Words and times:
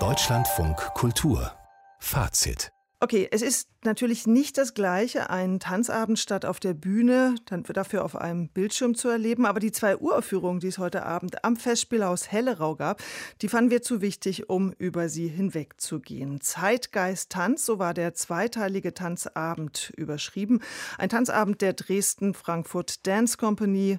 Deutschlandfunk 0.00 0.76
Kultur 0.94 1.52
Fazit 2.00 2.72
Okay, 3.04 3.28
es 3.30 3.42
ist 3.42 3.68
natürlich 3.84 4.26
nicht 4.26 4.56
das 4.56 4.72
Gleiche, 4.72 5.28
einen 5.28 5.60
Tanzabend 5.60 6.18
statt 6.18 6.46
auf 6.46 6.58
der 6.58 6.72
Bühne, 6.72 7.34
dann 7.44 7.62
dafür 7.62 8.02
auf 8.02 8.16
einem 8.16 8.48
Bildschirm 8.48 8.94
zu 8.94 9.10
erleben. 9.10 9.44
Aber 9.44 9.60
die 9.60 9.72
zwei 9.72 9.98
Uraufführungen, 9.98 10.58
die 10.58 10.68
es 10.68 10.78
heute 10.78 11.04
Abend 11.04 11.44
am 11.44 11.56
Festspielhaus 11.56 12.32
Hellerau 12.32 12.76
gab, 12.76 13.02
die 13.42 13.48
fanden 13.48 13.70
wir 13.70 13.82
zu 13.82 14.00
wichtig, 14.00 14.48
um 14.48 14.72
über 14.78 15.10
sie 15.10 15.28
hinwegzugehen. 15.28 16.40
Zeitgeist 16.40 17.30
Tanz, 17.30 17.66
so 17.66 17.78
war 17.78 17.92
der 17.92 18.14
zweiteilige 18.14 18.94
Tanzabend 18.94 19.92
überschrieben. 19.96 20.62
Ein 20.96 21.10
Tanzabend 21.10 21.60
der 21.60 21.74
Dresden 21.74 22.32
Frankfurt 22.32 23.06
Dance 23.06 23.36
Company 23.36 23.98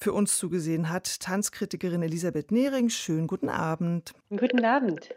für 0.00 0.12
uns 0.12 0.38
zugesehen 0.38 0.88
hat. 0.88 1.20
Tanzkritikerin 1.20 2.02
Elisabeth 2.02 2.50
Nehring, 2.50 2.88
schönen 2.88 3.26
guten 3.26 3.48
Abend. 3.48 4.14
Guten 4.30 4.64
Abend. 4.64 5.10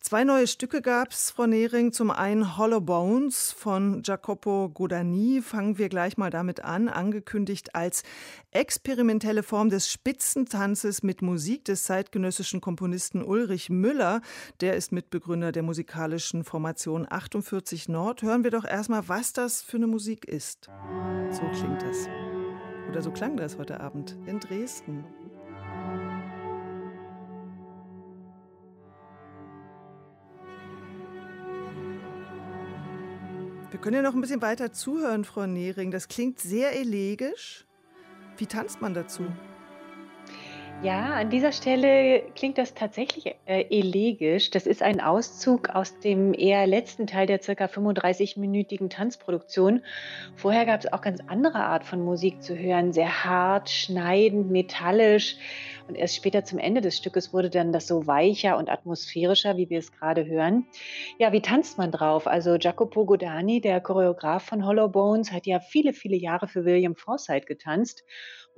Zwei 0.00 0.22
neue 0.22 0.46
Stücke 0.46 0.80
gab 0.80 1.10
es, 1.10 1.32
Frau 1.32 1.46
Nehring. 1.46 1.92
Zum 1.92 2.12
einen 2.12 2.56
Hollow 2.56 2.80
Bones 2.80 3.50
von 3.50 4.02
Jacopo 4.04 4.70
Godani. 4.72 5.42
Fangen 5.42 5.78
wir 5.78 5.88
gleich 5.88 6.16
mal 6.16 6.30
damit 6.30 6.62
an. 6.62 6.88
Angekündigt 6.88 7.74
als 7.74 8.04
experimentelle 8.52 9.42
Form 9.42 9.68
des 9.68 9.90
Spitzentanzes 9.90 11.02
mit 11.02 11.20
Musik 11.20 11.64
des 11.64 11.84
zeitgenössischen 11.84 12.60
Komponisten 12.60 13.22
Ulrich 13.24 13.70
Müller. 13.70 14.20
Der 14.60 14.76
ist 14.76 14.92
Mitbegründer 14.92 15.50
der 15.50 15.64
musikalischen 15.64 16.44
Formation 16.44 17.06
48 17.08 17.88
Nord. 17.88 18.22
Hören 18.22 18.44
wir 18.44 18.52
doch 18.52 18.64
erstmal, 18.64 19.08
was 19.08 19.32
das 19.32 19.62
für 19.62 19.78
eine 19.78 19.88
Musik 19.88 20.24
ist. 20.26 20.70
So 21.32 21.42
klingt 21.50 21.82
das. 21.82 22.08
Oder 22.88 23.02
so 23.02 23.10
klang 23.10 23.36
das 23.36 23.58
heute 23.58 23.80
Abend 23.80 24.16
in 24.26 24.40
Dresden. 24.40 25.04
Wir 33.70 33.78
können 33.78 33.96
ja 33.96 34.02
noch 34.02 34.14
ein 34.14 34.20
bisschen 34.20 34.42
weiter 34.42 34.72
zuhören, 34.72 35.24
Frau 35.24 35.46
Nehring. 35.46 35.90
Das 35.90 36.08
klingt 36.08 36.40
sehr 36.40 36.74
elegisch. 36.76 37.66
Wie 38.38 38.46
tanzt 38.46 38.80
man 38.80 38.94
dazu? 38.94 39.24
Ja, 40.80 41.14
an 41.14 41.28
dieser 41.28 41.50
Stelle 41.50 42.22
klingt 42.36 42.56
das 42.56 42.72
tatsächlich 42.72 43.34
äh, 43.46 43.64
elegisch. 43.68 44.50
Das 44.50 44.64
ist 44.64 44.80
ein 44.80 45.00
Auszug 45.00 45.70
aus 45.70 45.98
dem 45.98 46.32
eher 46.34 46.68
letzten 46.68 47.08
Teil 47.08 47.26
der 47.26 47.42
circa 47.42 47.64
35-minütigen 47.64 48.88
Tanzproduktion. 48.88 49.82
Vorher 50.36 50.66
gab 50.66 50.78
es 50.78 50.92
auch 50.92 51.00
ganz 51.00 51.18
andere 51.26 51.64
Art 51.64 51.84
von 51.84 52.00
Musik 52.04 52.44
zu 52.44 52.56
hören, 52.56 52.92
sehr 52.92 53.24
hart, 53.24 53.70
schneidend, 53.70 54.52
metallisch. 54.52 55.36
Und 55.88 55.96
erst 55.96 56.14
später 56.14 56.44
zum 56.44 56.60
Ende 56.60 56.80
des 56.80 56.96
Stückes 56.96 57.32
wurde 57.32 57.50
dann 57.50 57.72
das 57.72 57.88
so 57.88 58.06
weicher 58.06 58.56
und 58.56 58.70
atmosphärischer, 58.70 59.56
wie 59.56 59.70
wir 59.70 59.80
es 59.80 59.90
gerade 59.90 60.26
hören. 60.26 60.66
Ja, 61.18 61.32
wie 61.32 61.40
tanzt 61.40 61.78
man 61.78 61.90
drauf? 61.90 62.28
Also 62.28 62.54
Jacopo 62.54 63.04
Godani, 63.04 63.60
der 63.60 63.80
Choreograf 63.80 64.44
von 64.44 64.64
Hollow 64.64 64.88
Bones, 64.88 65.32
hat 65.32 65.46
ja 65.46 65.58
viele, 65.58 65.92
viele 65.92 66.16
Jahre 66.16 66.46
für 66.46 66.64
William 66.64 66.94
Forsythe 66.94 67.46
getanzt. 67.46 68.04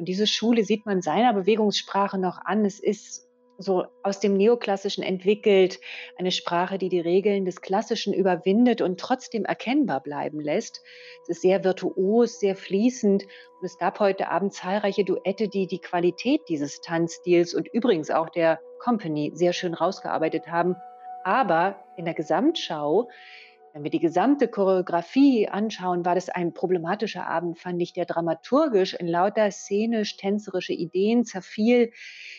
Und 0.01 0.06
diese 0.06 0.27
Schule 0.27 0.65
sieht 0.65 0.87
man 0.87 1.03
seiner 1.03 1.34
Bewegungssprache 1.34 2.17
noch 2.17 2.39
an. 2.43 2.65
Es 2.65 2.81
ist 2.81 3.29
so 3.59 3.84
aus 4.03 4.19
dem 4.19 4.34
Neoklassischen 4.34 5.05
entwickelt, 5.05 5.79
eine 6.17 6.33
Sprache, 6.33 6.79
die 6.79 6.89
die 6.89 7.01
Regeln 7.01 7.45
des 7.45 7.61
Klassischen 7.61 8.15
überwindet 8.15 8.81
und 8.81 8.98
trotzdem 8.98 9.45
erkennbar 9.45 10.03
bleiben 10.03 10.41
lässt. 10.41 10.81
Es 11.25 11.28
ist 11.28 11.43
sehr 11.43 11.65
virtuos, 11.65 12.41
sehr 12.41 12.56
fließend 12.56 13.25
und 13.25 13.67
es 13.67 13.77
gab 13.77 14.01
heute 14.01 14.31
Abend 14.31 14.55
zahlreiche 14.55 15.05
Duette, 15.05 15.48
die 15.48 15.67
die 15.67 15.83
Qualität 15.83 16.41
dieses 16.48 16.81
Tanzstils 16.81 17.53
und 17.55 17.69
übrigens 17.69 18.11
auch 18.11 18.31
der 18.31 18.59
Company 18.78 19.33
sehr 19.34 19.53
schön 19.53 19.75
rausgearbeitet 19.75 20.47
haben. 20.47 20.77
Aber 21.25 21.84
in 21.98 22.06
der 22.06 22.15
Gesamtschau 22.15 23.11
wenn 23.72 23.84
wir 23.84 23.90
die 23.90 24.00
gesamte 24.00 24.48
Choreografie 24.48 25.48
anschauen, 25.48 26.04
war 26.04 26.14
das 26.14 26.28
ein 26.28 26.52
problematischer 26.52 27.26
Abend, 27.26 27.58
fand 27.58 27.81
ich, 27.81 27.92
der 27.92 28.04
dramaturgisch 28.04 28.94
in 28.94 29.06
lauter 29.06 29.50
szenisch-tänzerische 29.50 30.72
Ideen 30.72 31.25
zerfiel, 31.25 31.92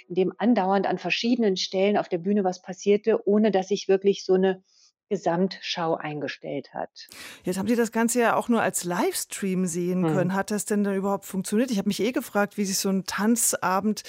in 0.08 0.16
dem 0.16 0.34
andauernd 0.38 0.88
an 0.88 0.98
verschiedenen 0.98 1.58
Stellen 1.58 1.98
auf 1.98 2.10
der 2.10 2.18
Bühne 2.18 2.44
was 2.44 2.62
passierte, 2.62 3.28
ohne 3.28 3.52
dass 3.52 3.70
sich 3.70 3.88
wirklich 3.88 4.26
so 4.26 4.34
eine 4.34 4.64
Gesamtschau 5.10 5.96
eingestellt 5.96 6.74
hat. 6.74 7.08
Jetzt 7.44 7.58
haben 7.58 7.68
Sie 7.68 7.76
das 7.76 7.92
Ganze 7.92 8.22
ja 8.22 8.36
auch 8.38 8.48
nur 8.48 8.62
als 8.62 8.86
Livestream 8.86 9.66
sehen 9.66 10.06
hm. 10.06 10.14
können. 10.14 10.34
Hat 10.34 10.52
das 10.52 10.64
denn 10.66 10.86
dann 10.86 10.96
überhaupt 10.96 11.26
funktioniert? 11.26 11.70
Ich 11.70 11.78
habe 11.78 11.90
mich 11.90 12.00
eh 12.00 12.14
gefragt, 12.14 12.58
wie 12.58 12.64
sich 12.64 12.78
so 12.78 12.90
ein 12.90 13.04
Tanzabend 13.06 14.04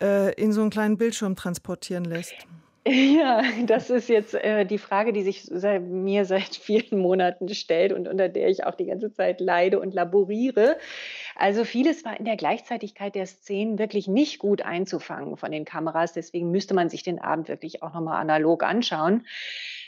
äh, 0.00 0.34
in 0.34 0.52
so 0.52 0.60
einen 0.60 0.70
kleinen 0.70 0.98
Bildschirm 0.98 1.36
transportieren 1.36 2.04
lässt. 2.04 2.34
Ja, 2.86 3.42
das 3.64 3.88
ist 3.88 4.10
jetzt 4.10 4.34
äh, 4.34 4.66
die 4.66 4.76
Frage, 4.76 5.14
die 5.14 5.22
sich 5.22 5.44
seit, 5.44 5.82
mir 5.82 6.26
seit 6.26 6.54
vielen 6.54 6.98
Monaten 7.00 7.48
stellt 7.54 7.94
und 7.94 8.06
unter 8.06 8.28
der 8.28 8.48
ich 8.48 8.64
auch 8.64 8.74
die 8.74 8.84
ganze 8.84 9.10
Zeit 9.10 9.40
leide 9.40 9.80
und 9.80 9.94
laboriere. 9.94 10.76
Also 11.34 11.64
vieles 11.64 12.04
war 12.04 12.18
in 12.18 12.26
der 12.26 12.36
Gleichzeitigkeit 12.36 13.14
der 13.14 13.24
Szenen 13.24 13.78
wirklich 13.78 14.06
nicht 14.06 14.38
gut 14.38 14.60
einzufangen 14.60 15.38
von 15.38 15.50
den 15.50 15.64
Kameras. 15.64 16.12
Deswegen 16.12 16.50
müsste 16.50 16.74
man 16.74 16.90
sich 16.90 17.02
den 17.02 17.18
Abend 17.18 17.48
wirklich 17.48 17.82
auch 17.82 17.94
nochmal 17.94 18.20
analog 18.20 18.62
anschauen. 18.62 19.26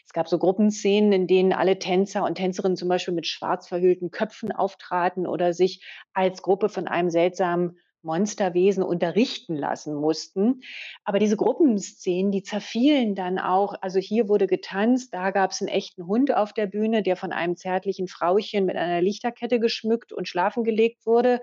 Es 0.07 0.15
gab 0.15 0.27
so 0.27 0.39
Gruppenszenen, 0.39 1.13
in 1.13 1.27
denen 1.27 1.53
alle 1.53 1.79
Tänzer 1.79 2.25
und 2.25 2.37
Tänzerinnen 2.37 2.77
zum 2.77 2.89
Beispiel 2.89 3.13
mit 3.13 3.27
schwarz 3.27 3.69
verhüllten 3.69 4.11
Köpfen 4.11 4.53
auftraten 4.53 5.27
oder 5.27 5.53
sich 5.53 5.85
als 6.15 6.41
Gruppe 6.41 6.71
von 6.71 6.89
einem 6.89 7.11
seltsamen 7.11 7.79
Monsterwesen 8.03 8.83
unterrichten 8.83 9.57
lassen 9.57 9.95
mussten. 9.95 10.63
Aber 11.05 11.19
diese 11.19 11.37
Gruppenszenen, 11.37 12.31
die 12.33 12.43
zerfielen 12.43 13.15
dann 13.15 13.39
auch. 13.39 13.75
Also 13.81 13.99
hier 13.99 14.29
wurde 14.29 14.47
getanzt, 14.47 15.13
da 15.13 15.31
gab 15.31 15.51
es 15.51 15.61
einen 15.61 15.69
echten 15.69 16.07
Hund 16.07 16.35
auf 16.35 16.53
der 16.53 16.67
Bühne, 16.67 17.03
der 17.03 17.17
von 17.17 17.33
einem 17.33 17.57
zärtlichen 17.57 18.09
Frauchen 18.09 18.65
mit 18.65 18.77
einer 18.77 19.03
Lichterkette 19.03 19.61
geschmückt 19.61 20.13
und 20.13 20.29
schlafen 20.29 20.65
gelegt 20.65 21.07
wurde. 21.07 21.41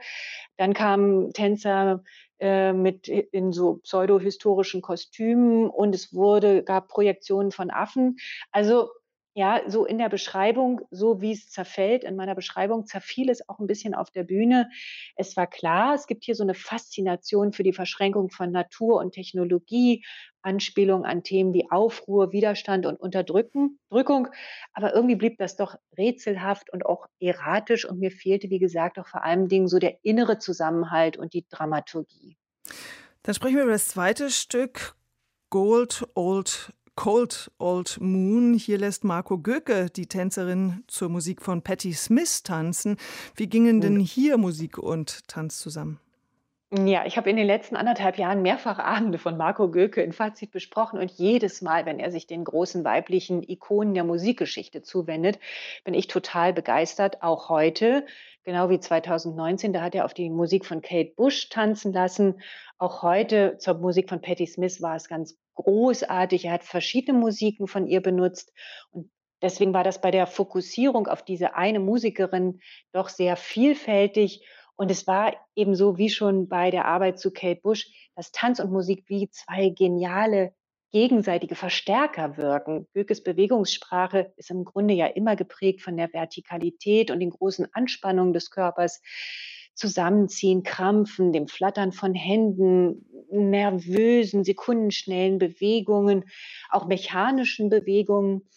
Dann 0.58 0.74
kamen 0.74 1.34
Tänzer 1.34 2.04
äh, 2.40 2.74
mit 2.74 3.08
in 3.08 3.52
so 3.52 3.76
pseudo-historischen 3.78 4.82
Kostümen 4.82 5.70
und 5.70 5.96
es 5.96 6.14
wurde, 6.14 6.64
gab 6.64 6.88
Projektionen 6.88 7.52
von 7.52 7.72
Affen. 7.72 8.18
Also 8.52 8.90
ja, 9.36 9.62
so 9.68 9.86
in 9.86 9.98
der 9.98 10.10
Beschreibung, 10.10 10.82
so 10.92 11.20
wie 11.20 11.32
es 11.32 11.50
zerfällt, 11.50 12.04
in 12.04 12.16
meiner 12.16 12.36
Beschreibung 12.36 12.86
zerfiel 12.86 13.30
es 13.30 13.48
auch 13.50 13.60
ein 13.60 13.66
bisschen 13.66 13.96
auf 13.96 14.12
der 14.12 14.24
Bühne. 14.24 14.70
Es 15.16 15.36
war 15.36 15.48
klar, 15.48 15.96
es 15.96 16.06
gibt 16.06 16.24
hier 16.24 16.36
so 16.36 16.44
eine 16.44 16.54
Faszination 16.54 17.52
für 17.52 17.64
die 17.64 17.74
Verschränkung 17.74 18.30
von 18.30 18.52
Natur 18.52 19.00
und 19.00 19.14
Technologie, 19.14 20.06
Anspielung 20.44 21.04
an 21.04 21.24
Themen 21.24 21.54
wie 21.54 21.72
Aufruhr, 21.72 22.32
Widerstand 22.32 22.86
und 22.86 23.00
Unterdrückung. 23.00 24.28
Aber 24.74 24.94
irgendwie 24.94 25.16
blieb 25.16 25.40
das 25.40 25.56
doch 25.56 25.76
rätselhaft 25.98 26.72
und 26.72 26.86
auch 26.86 27.08
erratisch 27.20 27.86
und 27.86 28.00
mir 28.00 28.12
fehlte, 28.12 28.52
wie 28.52 28.60
gesagt, 28.60 29.00
auch 29.00 29.08
vor 29.08 29.24
allen 29.24 29.48
Dingen 29.48 29.68
so 29.68 29.80
der 29.80 29.98
innere 30.04 30.38
Zusammenhalt 30.38 31.18
und 31.18 31.34
die 31.34 31.46
Dramaturgie. 31.50 32.38
Dann 33.24 33.34
sprechen 33.34 33.56
wir 33.56 33.64
über 33.64 33.72
das 33.72 33.88
zweite 33.88 34.30
Stück, 34.30 34.96
Gold 35.50 36.06
Old 36.14 36.74
Cold 36.96 37.52
Old 37.58 37.98
Moon. 38.00 38.54
Hier 38.54 38.78
lässt 38.78 39.04
Marco 39.04 39.38
Göke 39.38 39.90
die 39.90 40.08
Tänzerin 40.08 40.84
zur 40.88 41.10
Musik 41.10 41.42
von 41.42 41.62
Patti 41.62 41.94
Smith 41.94 42.44
tanzen. 42.44 42.98
Wie 43.36 43.48
gingen 43.48 43.82
denn 43.82 44.00
hier 44.00 44.38
Musik 44.38 44.78
und 44.78 45.28
Tanz 45.28 45.60
zusammen? 45.60 46.00
Ja, 46.76 47.06
ich 47.06 47.18
habe 47.18 47.30
in 47.30 47.36
den 47.36 47.46
letzten 47.46 47.76
anderthalb 47.76 48.18
Jahren 48.18 48.42
mehrfach 48.42 48.80
Abende 48.80 49.20
von 49.20 49.38
Marco 49.38 49.70
Göke 49.70 50.02
in 50.02 50.12
Fazit 50.12 50.50
besprochen 50.50 50.98
und 51.00 51.12
jedes 51.12 51.62
Mal, 51.62 51.86
wenn 51.86 52.00
er 52.00 52.10
sich 52.10 52.26
den 52.26 52.44
großen 52.44 52.84
weiblichen 52.84 53.48
Ikonen 53.48 53.94
der 53.94 54.04
Musikgeschichte 54.04 54.82
zuwendet, 54.82 55.38
bin 55.84 55.94
ich 55.94 56.08
total 56.08 56.52
begeistert. 56.52 57.22
Auch 57.22 57.50
heute, 57.50 58.08
genau 58.44 58.72
wie 58.72 58.80
2019, 58.80 59.72
da 59.72 59.82
hat 59.82 59.94
er 59.94 60.04
auf 60.04 60.16
die 60.16 60.32
Musik 60.32 60.66
von 60.66 60.82
Kate 60.82 61.14
Bush 61.16 61.50
tanzen 61.50 61.94
lassen. 61.94 62.42
Auch 62.80 63.04
heute 63.04 63.58
zur 63.60 63.76
Musik 63.76 64.10
von 64.10 64.22
Patti 64.22 64.48
Smith 64.48 64.82
war 64.82 64.96
es 64.96 65.08
ganz 65.08 65.38
großartig. 65.56 66.46
Er 66.46 66.54
hat 66.54 66.64
verschiedene 66.64 67.18
Musiken 67.18 67.68
von 67.68 67.88
ihr 67.88 68.02
benutzt 68.02 68.54
und 68.92 69.12
deswegen 69.42 69.74
war 69.74 69.84
das 69.84 70.02
bei 70.02 70.12
der 70.12 70.28
Fokussierung 70.28 71.08
auf 71.08 71.24
diese 71.24 71.56
eine 71.56 71.80
Musikerin 71.80 72.60
doch 72.92 73.10
sehr 73.10 73.36
vielfältig 73.36 74.46
und 74.76 74.90
es 74.90 75.06
war 75.08 75.34
ebenso 75.56 75.98
wie 75.98 76.10
schon 76.10 76.48
bei 76.48 76.72
der 76.72 76.86
Arbeit 76.86 77.20
zu 77.20 77.32
Kate 77.32 77.62
Bush, 77.62 77.88
dass 78.16 78.32
Tanz 78.32 78.60
und 78.60 78.72
Musik 78.72 79.06
wie 79.08 79.30
zwei 79.30 79.70
geniale 79.70 80.54
gegenseitige 80.92 81.56
Verstärker 81.56 82.38
wirken. 82.38 82.88
Gökes 82.94 83.24
Bewegungssprache 83.24 84.32
ist 84.38 84.52
im 84.52 84.64
Grunde 84.64 84.94
ja 84.94 85.08
immer 85.08 85.36
geprägt 85.36 85.82
von 85.82 85.98
der 85.98 86.14
Vertikalität 86.14 87.12
und 87.12 87.20
den 87.20 87.32
großen 87.32 87.68
Anspannungen 87.74 88.34
des 88.34 88.52
Körpers. 88.52 89.02
Zusammenziehen, 89.76 90.64
Krampfen, 90.64 91.34
dem 91.34 91.48
Flattern 91.48 91.92
von 91.92 92.14
Händen, 92.14 93.06
nervösen, 93.32 94.44
sekundenschnellen 94.44 95.40
Bewegungen, 95.40 96.26
auch 96.70 96.86
mechanischen 96.86 97.70
Bewegungen. 97.70 98.48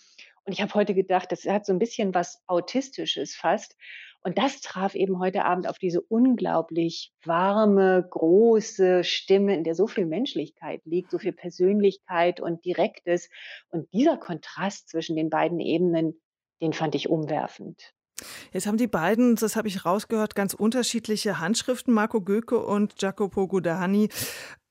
Und 0.45 0.53
ich 0.53 0.61
habe 0.61 0.75
heute 0.75 0.95
gedacht, 0.95 1.33
das 1.33 1.45
hat 1.45 1.67
so 1.67 1.73
ein 1.73 1.79
bisschen 1.79 2.15
was 2.15 2.43
Autistisches 2.47 3.35
fast. 3.35 3.77
Und 4.23 4.39
das 4.39 4.61
traf 4.61 4.97
eben 4.97 5.21
heute 5.21 5.45
Abend 5.45 5.69
auf 5.69 5.79
diese 5.79 6.01
unglaublich 6.01 7.13
warme, 7.25 8.07
große 8.11 9.05
Stimme, 9.05 9.55
in 9.55 9.63
der 9.63 9.77
so 9.77 9.87
viel 9.87 10.05
Menschlichkeit 10.05 10.83
liegt, 10.85 11.13
so 11.13 11.19
viel 11.19 11.33
Persönlichkeit 11.33 12.41
und 12.41 12.65
Direktes. 12.65 13.31
Und 13.69 13.93
dieser 13.93 14.17
Kontrast 14.17 14.89
zwischen 14.89 15.15
den 15.15 15.31
beiden 15.31 15.61
Ebenen, 15.61 16.21
den 16.61 16.73
fand 16.73 16.97
ich 16.97 17.09
umwerfend. 17.09 17.93
Jetzt 18.53 18.67
haben 18.67 18.79
die 18.79 18.87
beiden, 18.87 19.37
das 19.37 19.57
habe 19.57 19.69
ich 19.69 19.85
rausgehört, 19.85 20.35
ganz 20.35 20.55
unterschiedliche 20.55 21.39
Handschriften, 21.39 21.93
Marco 21.93 22.21
Göke 22.21 22.59
und 22.59 23.01
Jacopo 23.01 23.47
Gudani. 23.47 24.09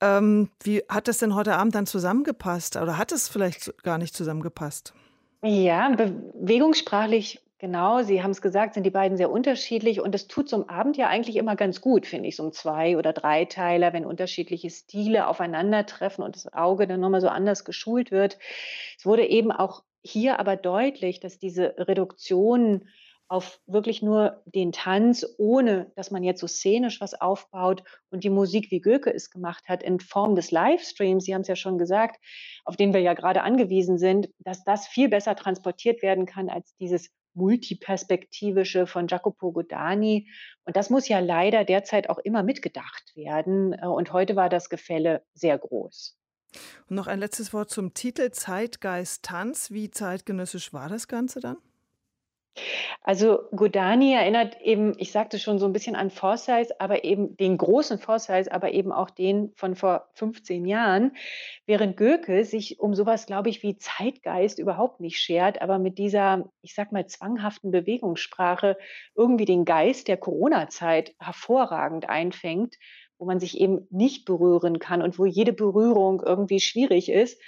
Ähm, 0.00 0.50
wie 0.62 0.82
hat 0.88 1.08
das 1.08 1.18
denn 1.18 1.34
heute 1.34 1.54
Abend 1.54 1.74
dann 1.74 1.86
zusammengepasst? 1.86 2.76
Oder 2.76 2.98
hat 2.98 3.12
es 3.12 3.28
vielleicht 3.28 3.82
gar 3.82 3.98
nicht 3.98 4.14
zusammengepasst? 4.14 4.94
Ja, 5.42 5.88
bewegungssprachlich 5.90 7.40
genau, 7.58 8.02
Sie 8.02 8.22
haben 8.22 8.30
es 8.30 8.42
gesagt, 8.42 8.74
sind 8.74 8.84
die 8.84 8.90
beiden 8.90 9.16
sehr 9.16 9.30
unterschiedlich 9.30 10.00
und 10.00 10.14
es 10.14 10.28
tut 10.28 10.48
zum 10.48 10.68
Abend 10.68 10.96
ja 10.96 11.08
eigentlich 11.08 11.36
immer 11.36 11.56
ganz 11.56 11.80
gut, 11.80 12.06
finde 12.06 12.28
ich, 12.28 12.36
so 12.36 12.44
um 12.44 12.52
zwei 12.52 12.96
oder 12.96 13.12
Dreiteiler, 13.12 13.92
wenn 13.92 14.04
unterschiedliche 14.04 14.70
Stile 14.70 15.26
aufeinandertreffen 15.26 16.24
und 16.24 16.36
das 16.36 16.52
Auge 16.52 16.86
dann 16.86 17.00
nochmal 17.00 17.20
so 17.20 17.28
anders 17.28 17.64
geschult 17.64 18.10
wird. 18.10 18.38
Es 18.98 19.06
wurde 19.06 19.26
eben 19.26 19.52
auch 19.52 19.82
hier 20.02 20.38
aber 20.38 20.56
deutlich, 20.56 21.20
dass 21.20 21.38
diese 21.38 21.74
Reduktion 21.78 22.88
auf 23.28 23.60
wirklich 23.66 24.02
nur 24.02 24.42
den 24.46 24.72
Tanz, 24.72 25.26
ohne 25.38 25.90
dass 25.96 26.10
man 26.10 26.22
jetzt 26.22 26.40
so 26.40 26.46
szenisch 26.46 27.00
was 27.00 27.14
aufbaut 27.14 27.82
und 28.10 28.24
die 28.24 28.30
Musik, 28.30 28.70
wie 28.70 28.80
Göke 28.80 29.12
es 29.12 29.30
gemacht 29.30 29.68
hat, 29.68 29.82
in 29.82 30.00
Form 30.00 30.36
des 30.36 30.50
Livestreams, 30.50 31.24
Sie 31.24 31.34
haben 31.34 31.42
es 31.42 31.48
ja 31.48 31.56
schon 31.56 31.78
gesagt, 31.78 32.20
auf 32.64 32.76
den 32.76 32.94
wir 32.94 33.00
ja 33.00 33.14
gerade 33.14 33.42
angewiesen 33.42 33.98
sind, 33.98 34.28
dass 34.38 34.64
das 34.64 34.86
viel 34.86 35.08
besser 35.08 35.34
transportiert 35.34 36.02
werden 36.02 36.26
kann 36.26 36.48
als 36.48 36.76
dieses 36.76 37.10
multiperspektivische 37.36 38.86
von 38.86 39.08
Jacopo 39.08 39.52
Godani. 39.52 40.28
Und 40.64 40.76
das 40.76 40.90
muss 40.90 41.06
ja 41.06 41.20
leider 41.20 41.64
derzeit 41.64 42.08
auch 42.08 42.18
immer 42.18 42.42
mitgedacht 42.42 43.14
werden. 43.14 43.74
Äh, 43.74 43.86
und 43.86 44.12
heute 44.12 44.36
war 44.36 44.48
das 44.48 44.68
Gefälle 44.70 45.22
sehr 45.34 45.58
groß. 45.58 46.18
Und 46.88 46.96
noch 46.96 47.06
ein 47.06 47.18
letztes 47.18 47.52
Wort 47.52 47.70
zum 47.70 47.92
Titel 47.92 48.30
Zeitgeist 48.30 49.22
Tanz. 49.22 49.70
Wie 49.70 49.90
zeitgenössisch 49.90 50.72
war 50.72 50.88
das 50.88 51.08
Ganze 51.08 51.40
dann? 51.40 51.58
Also 53.02 53.40
Godani 53.54 54.14
erinnert 54.14 54.60
eben, 54.60 54.94
ich 54.98 55.12
sagte 55.12 55.38
schon 55.38 55.58
so 55.58 55.66
ein 55.66 55.72
bisschen 55.72 55.96
an 55.96 56.10
Forsyth, 56.10 56.80
aber 56.80 57.04
eben 57.04 57.36
den 57.36 57.56
großen 57.58 57.98
Forsyth, 57.98 58.50
aber 58.50 58.72
eben 58.72 58.92
auch 58.92 59.10
den 59.10 59.52
von 59.56 59.76
vor 59.76 60.08
15 60.14 60.64
Jahren, 60.64 61.12
während 61.66 61.96
Goethe 61.96 62.44
sich 62.44 62.80
um 62.80 62.94
sowas, 62.94 63.26
glaube 63.26 63.48
ich, 63.48 63.62
wie 63.62 63.76
Zeitgeist 63.76 64.58
überhaupt 64.58 65.00
nicht 65.00 65.18
schert, 65.18 65.62
aber 65.62 65.78
mit 65.78 65.98
dieser, 65.98 66.50
ich 66.62 66.74
sag 66.74 66.92
mal, 66.92 67.06
zwanghaften 67.06 67.70
Bewegungssprache 67.70 68.76
irgendwie 69.14 69.44
den 69.44 69.64
Geist 69.64 70.08
der 70.08 70.16
Corona-Zeit 70.16 71.14
hervorragend 71.20 72.08
einfängt, 72.08 72.76
wo 73.18 73.24
man 73.24 73.40
sich 73.40 73.60
eben 73.60 73.86
nicht 73.90 74.24
berühren 74.24 74.78
kann 74.78 75.02
und 75.02 75.18
wo 75.18 75.26
jede 75.26 75.52
Berührung 75.52 76.22
irgendwie 76.24 76.60
schwierig 76.60 77.10
ist. 77.10 77.40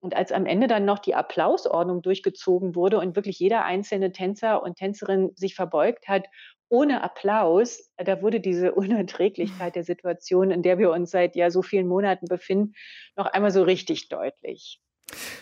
Und 0.00 0.14
als 0.14 0.30
am 0.30 0.46
Ende 0.46 0.68
dann 0.68 0.84
noch 0.84 1.00
die 1.00 1.14
Applausordnung 1.14 2.02
durchgezogen 2.02 2.74
wurde 2.74 2.98
und 2.98 3.16
wirklich 3.16 3.38
jeder 3.38 3.64
einzelne 3.64 4.12
Tänzer 4.12 4.62
und 4.62 4.76
Tänzerin 4.76 5.32
sich 5.34 5.54
verbeugt 5.54 6.06
hat, 6.06 6.26
ohne 6.68 7.02
Applaus, 7.02 7.90
da 7.96 8.22
wurde 8.22 8.40
diese 8.40 8.72
Unerträglichkeit 8.74 9.74
der 9.74 9.84
Situation, 9.84 10.50
in 10.50 10.62
der 10.62 10.78
wir 10.78 10.90
uns 10.90 11.10
seit 11.10 11.36
ja 11.36 11.50
so 11.50 11.62
vielen 11.62 11.88
Monaten 11.88 12.26
befinden, 12.26 12.74
noch 13.16 13.26
einmal 13.26 13.50
so 13.50 13.62
richtig 13.62 14.08
deutlich. 14.08 14.80